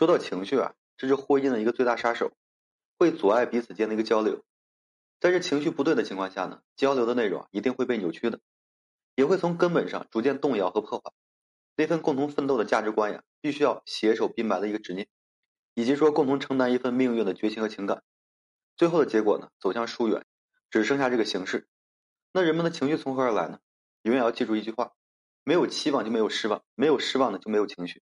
[0.00, 2.32] 说到情绪啊，这是婚姻的一个最大杀手，
[2.98, 4.42] 会阻碍彼此间的一个交流。
[5.20, 8.40] 在这情绪不对的情况下呢，交流的内容一定会被扭曲的，
[9.14, 11.12] 也会从根本上逐渐动摇和破坏。
[11.76, 15.06] 那份共同奋斗的价值观呀，必须要携手并排的一个执念，
[15.74, 18.02] 以及说共同承担一份命运的决心和情感。
[18.78, 20.24] 最后的结果呢，走向疏远，
[20.70, 21.68] 只剩下这个形式。
[22.32, 23.58] 那人们的情绪从何而来呢？
[24.04, 24.92] 永远要记住一句话：
[25.44, 28.02] 没有期望就没有失望，没有失望呢就没有情绪。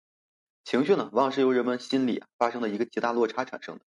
[0.65, 3.85] 情绪呢，往往是由人们心里发生的一个极大落差产生的。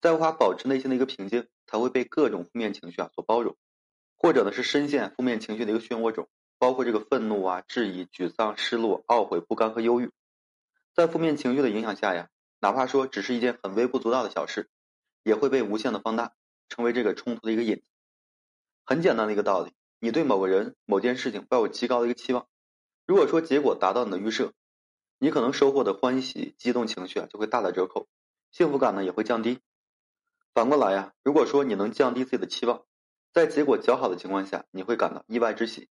[0.00, 3.56] 在无法保持内心的一个平静，才会被各种负面情绪啊所包容，
[4.16, 6.28] 或者呢是深陷负面情绪的一个漩涡中，
[6.58, 10.12] 包括这个愤怒啊、质疑、沮丧、失落、懊悔、不甘和忧郁。
[10.94, 12.28] 在负面情绪的影响下呀，
[12.60, 14.70] 哪怕说只是一件很微不足道的小事，
[15.24, 16.34] 也会被无限的放大，
[16.68, 17.82] 成为这个冲突的一个引子。
[18.84, 22.46] 很简单的一个道理，你对某个人、某件事情抱有极高的一个期望，
[23.06, 24.52] 如果说结果达到你的预设。
[25.18, 28.06] 你可能收获的欢喜、激动情绪啊，就会大打折扣，
[28.50, 29.60] 幸福感呢也会降低。
[30.52, 32.84] 反过来呀，如果说你能降低自己的期望，
[33.32, 35.88] 在结果较好的情况下，你会感到意外之喜，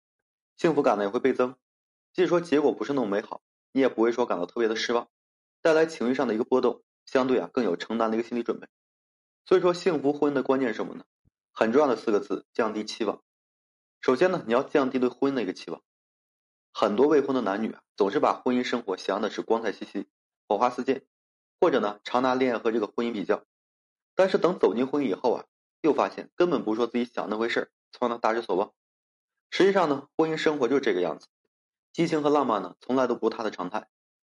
[0.57, 1.55] 幸福感呢也会倍增。
[2.13, 5.09] 即使说结果不是那么美好，你也不会说感到特别的失望，
[5.61, 8.67] 带来情绪上的一个波动，相对啊更有承担的一个心理准备。
[9.45, 11.03] 所以说，幸福婚姻的关键是什么呢？
[11.51, 13.21] 很重要的四个字：降低期望。
[14.01, 15.81] 首先呢，你要降低对婚姻的一个期望。
[16.71, 20.07] 很多未婚的男女啊，总是把婚姻生活想的是光彩兮兮、
[20.47, 21.03] 火花四溅，
[21.59, 23.43] 或者呢，常拿恋爱和这个婚姻比较。
[24.15, 25.45] 但是等走进婚姻以后啊，
[25.81, 28.73] 又发现根本不是说自己想那回事儿，从而呢大失所望。
[29.49, 31.27] 实际上呢，婚姻生活就是这个样子，
[31.91, 33.87] 激情和浪漫呢，从来都不是它的常态，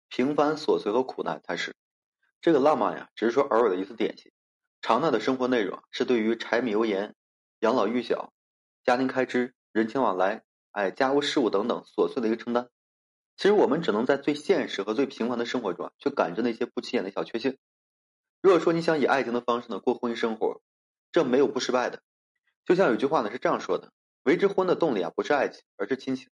[0.10, 1.76] 平凡琐碎和苦难才是。
[2.42, 4.32] 这个浪漫呀，只是说偶尔的一次点心，
[4.82, 7.16] 常态的生活内容是对于柴米油盐、
[7.60, 8.34] 养老育小、
[8.84, 10.44] 家庭开支、人情往来。
[10.72, 12.70] 哎，家务事务等等琐碎的一个承担，
[13.38, 17.58] 其实我们只能在最现实和最平凡的生活中啊，去感知那些不起眼的小确幸。
[18.42, 20.62] 如果说你想以爱情的方式呢过婚姻生活，
[21.12, 22.02] 这没有不失败的。
[22.66, 23.92] 就像有句话呢是这样说的：
[24.24, 26.30] 维持婚的动力啊不是爱情，而是亲情。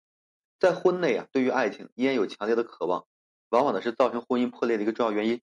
[0.59, 3.07] 在婚内啊，对于爱情依然有强烈的渴望，
[3.51, 5.43] 往往呢是造成婚姻破裂的一个重要原因。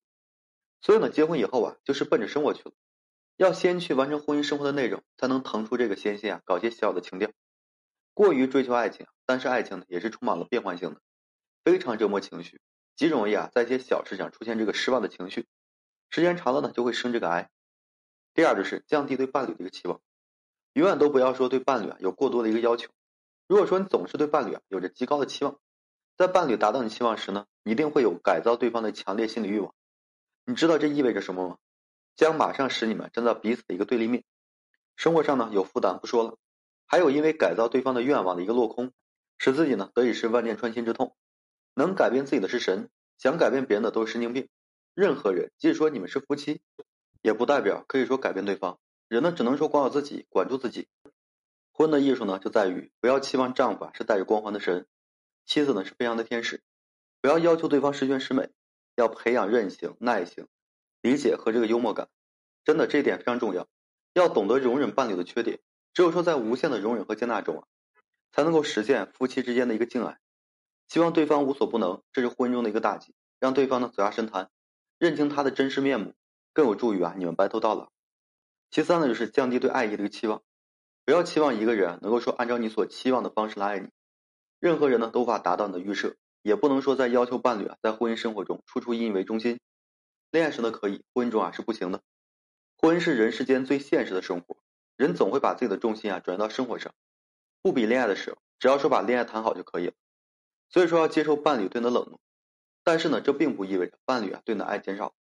[0.80, 2.72] 所以呢，结婚以后啊，就是奔着生活去了，
[3.36, 7.30] 要先去完成婚姻生活的内容，才能腾出这个闲心啊，搞些小的情调。
[8.14, 11.00] 过于追求爱情，但是爱情呢也是充满了变换性的，
[11.64, 12.60] 非常折磨情绪，
[12.96, 15.46] 极容易啊在一些小事上出现这个失望的情绪，
[16.10, 17.50] 时间长了呢就会生这个癌。
[18.34, 20.00] 第二就是降低对伴侣的一个期望，
[20.74, 22.90] 永远都不要说对伴侣啊有过多的一个要求。
[23.46, 25.58] 如果说你总是对伴侣啊有着极高的期望，
[26.16, 29.74] 在伴侣达到你期望时呢，一定会有改造对方的强烈心理欲望。
[30.44, 31.56] 你知道这意味着什么吗？
[32.16, 34.24] 将马上使你们站在彼此的一个对立面，
[34.94, 36.36] 生活上呢有负担不说了。
[36.90, 38.90] 还有因为改造对方的愿望的一个落空，
[39.38, 41.14] 使自己呢得以是万箭穿心之痛。
[41.72, 44.48] 能改变自己的是神，想改变别人的都是神经病。
[44.92, 46.62] 任何人，即使说你们是夫妻，
[47.22, 48.80] 也不代表可以说改变对方。
[49.06, 50.88] 人呢，只能说管好自己，管住自己。
[51.70, 54.88] 婚的艺术呢，就在于不要期望丈夫是带着光环的神，
[55.46, 56.60] 妻子呢是飞扬的天使。
[57.20, 58.50] 不要要求对方十全十美，
[58.96, 60.48] 要培养韧性、耐性、
[61.02, 62.08] 理解和这个幽默感。
[62.64, 63.68] 真的，这一点非常重要。
[64.12, 65.60] 要懂得容忍伴侣的缺点。
[65.92, 67.64] 只有说在无限的容忍和接纳中啊，
[68.32, 70.18] 才能够实现夫妻之间的一个敬爱。
[70.88, 73.14] 希望对方无所不能，这是婚姻中的一个大忌。
[73.38, 74.50] 让对方呢走下神坛，
[74.98, 76.14] 认清他的真实面目，
[76.52, 77.90] 更有助于啊你们白头到老。
[78.70, 80.42] 其三呢就是降低对爱意的一个期望，
[81.06, 83.88] 不要期望一个人能够说按照你所期望的方式来爱你。
[84.58, 89.58] 任何人呢都无法达到你的预设，也不能说在要求伴侣啊在婚姻生活中处处以你为中心。
[90.30, 92.02] 恋爱时呢可以，婚姻中啊是不行的。
[92.76, 94.58] 婚姻是人世间最现实的生活。
[95.00, 96.92] 人总会把自己的重心啊转移到生活上，
[97.62, 99.94] 不比恋爱的时候，只要说把恋爱谈好就可以了。
[100.68, 102.20] 所以说要接受伴侣对你的冷落，
[102.84, 105.14] 但是呢，这并不意味着伴侣啊对你的爱减少。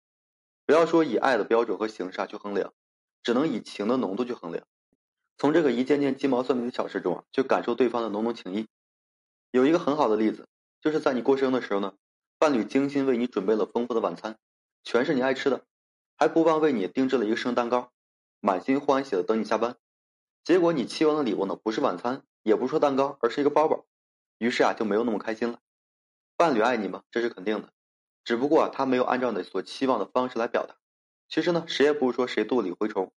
[0.65, 2.73] 不要说以爱的标准和形式啊去衡量，
[3.23, 4.67] 只能以情的浓度去衡量。
[5.37, 8.67] 从这个一件件鸡毛蒜皮的小事中啊，去感受对方的浓浓情谊。
[9.51, 10.49] 有一个很好的例子，
[10.81, 11.93] 就是在你过生的时候呢，
[12.37, 14.37] 伴侣精心为你准备了丰富的晚餐，
[14.83, 15.63] 全是你爱吃的，
[16.17, 17.93] 还不忘为你定制了一个生日蛋糕。
[18.41, 19.77] 满心欢喜的等你下班，
[20.43, 23.85] 结果你期望的礼物呢，不是晚餐，也不是说蛋糕，而是一个包包。
[24.37, 25.59] 于是啊，就没有那么开心了。
[26.37, 27.03] 伴侣爱你吗？
[27.11, 27.73] 这是肯定的，
[28.23, 30.77] 只不过啊他没有按照你所期望的方式来表达。
[31.27, 33.11] 其实呢，谁也不是说谁肚里蛔虫，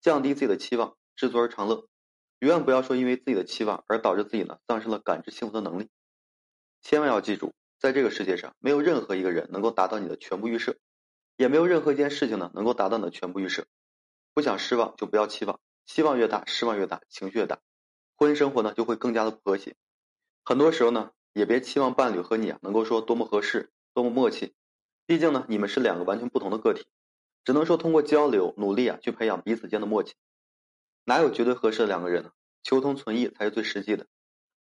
[0.00, 1.86] 降低自己的期望，知足而常乐。
[2.38, 5.90] 永远不要说因为自己的期望而导致自己呢丧失了感知幸福的能力。
[6.80, 10.76] 千万要记住，在这个世界上，没有任何一个人能够达到你的全部预设，
[11.36, 13.66] 也没有任何一件事情呢能够达到你的全部预设。
[14.34, 17.60] 不想失望就不要期望，期望越大，失望越大，情绪越大，
[18.16, 19.76] 婚姻生活呢就会更加的不和谐。
[20.44, 24.54] 很多时候呢，也别期望伴侣和你啊能够说多么合适，多么默契，
[25.06, 26.86] 毕竟呢，你们是两个完全不同的个体，
[27.44, 30.14] 只能说通过交流努力啊，去培养彼此间的默契。
[31.04, 32.32] 哪有绝对合适的两个人呢？
[32.62, 34.06] 求同存异才是最实际的。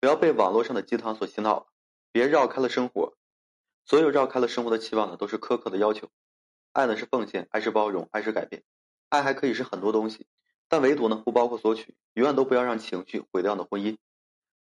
[0.00, 1.66] 不要被网络上的鸡汤所洗脑了，
[2.12, 3.16] 别绕开了生活。
[3.84, 6.08] 所有绕开了生活的期望呢，都是苛刻的要求。
[6.72, 8.62] 爱呢是奉献，爱是包容，爱是改变。
[9.08, 10.26] 爱还可以是很多东西，
[10.68, 11.94] 但唯独呢不包括索取。
[12.14, 13.96] 永远都不要让情绪毁掉你的婚姻。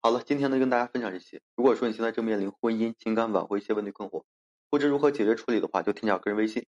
[0.02, 1.42] 好了，今天呢跟大家分享这些。
[1.56, 4.24] 如果说你现在正面临婚姻、情感挽回一些问题困惑，
[4.70, 6.66] 不知如何解决处理的话，就添加个人微信，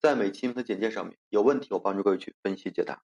[0.00, 1.16] 在每期的简介上面。
[1.28, 3.02] 有问题我帮助各位去分析解答。